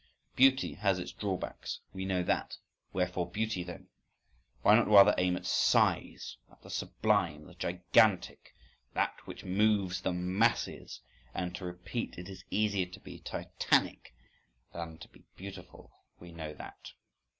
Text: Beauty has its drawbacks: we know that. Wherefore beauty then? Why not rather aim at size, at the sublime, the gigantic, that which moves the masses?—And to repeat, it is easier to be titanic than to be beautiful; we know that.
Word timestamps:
Beauty 0.35 0.73
has 0.73 0.97
its 0.97 1.11
drawbacks: 1.11 1.79
we 1.93 2.05
know 2.05 2.23
that. 2.23 2.57
Wherefore 2.91 3.29
beauty 3.29 3.61
then? 3.63 3.87
Why 4.63 4.73
not 4.75 4.87
rather 4.87 5.13
aim 5.19 5.35
at 5.35 5.45
size, 5.45 6.37
at 6.51 6.63
the 6.63 6.71
sublime, 6.71 7.45
the 7.45 7.53
gigantic, 7.53 8.55
that 8.95 9.13
which 9.25 9.43
moves 9.45 10.01
the 10.01 10.11
masses?—And 10.11 11.53
to 11.53 11.65
repeat, 11.65 12.17
it 12.17 12.29
is 12.29 12.43
easier 12.49 12.87
to 12.87 12.99
be 12.99 13.19
titanic 13.19 14.15
than 14.73 14.97
to 14.97 15.07
be 15.07 15.25
beautiful; 15.37 15.91
we 16.19 16.31
know 16.31 16.55
that. 16.55 16.93